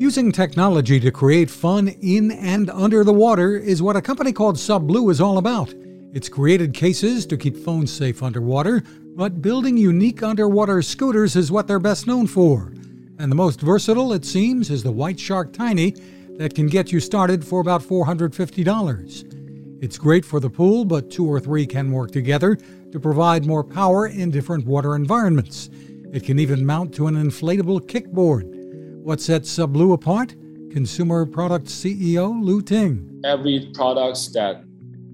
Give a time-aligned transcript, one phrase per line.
[0.00, 4.54] Using technology to create fun in and under the water is what a company called
[4.54, 5.74] Sublue is all about.
[6.12, 8.84] It's created cases to keep phones safe underwater,
[9.16, 12.72] but building unique underwater scooters is what they're best known for.
[13.18, 15.96] And the most versatile, it seems, is the WhiteShark Tini
[16.38, 19.82] that can get you started for about $450.
[19.82, 22.56] It's great for the pool, but two or three can work together
[22.92, 25.70] to provide more power in different water environments.
[26.12, 28.57] It can even mount to an inflatable kickboard.
[29.08, 30.36] What sets uh, Sublue apart?
[30.70, 33.22] Consumer Product CEO Lu Ting.
[33.24, 34.62] Every products that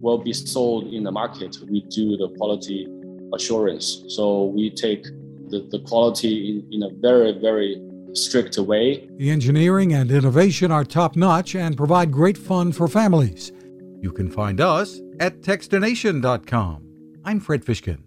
[0.00, 2.88] will be sold in the market, we do the quality
[3.32, 4.02] assurance.
[4.08, 7.80] So we take the, the quality in, in a very, very
[8.14, 9.08] strict way.
[9.16, 13.52] The engineering and innovation are top notch and provide great fun for families.
[14.00, 16.82] You can find us at Techstination.com.
[17.24, 18.00] I'm Fred Fishkin.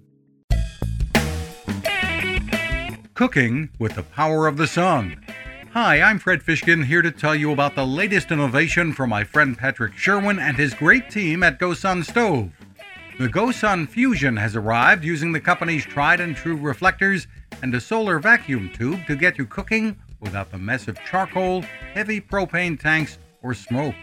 [3.14, 5.24] Cooking with the power of the sun.
[5.80, 9.56] Hi, I'm Fred Fishkin here to tell you about the latest innovation from my friend
[9.56, 12.50] Patrick Sherwin and his great team at GoSun Stove.
[13.20, 17.28] The GoSun Fusion has arrived using the company's tried and true reflectors
[17.62, 21.62] and a solar vacuum tube to get you cooking without the mess of charcoal,
[21.94, 23.94] heavy propane tanks, or smoke.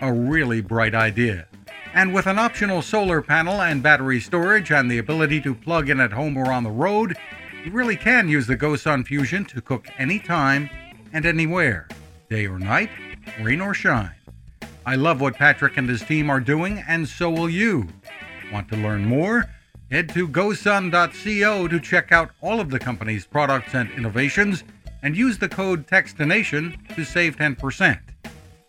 [0.00, 1.46] A really bright idea.
[1.94, 6.00] And with an optional solar panel and battery storage and the ability to plug in
[6.00, 7.16] at home or on the road,
[7.64, 10.68] you really can use the GoSun Fusion to cook anytime,
[11.12, 11.88] and anywhere,
[12.28, 12.90] day or night,
[13.42, 14.14] rain or shine.
[14.84, 17.88] I love what Patrick and his team are doing, and so will you.
[18.52, 19.46] Want to learn more?
[19.90, 24.64] Head to gosun.co to check out all of the company's products and innovations
[25.02, 27.98] and use the code TECHSTINATION to save 10%.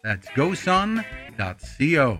[0.03, 2.19] That's gosun.co.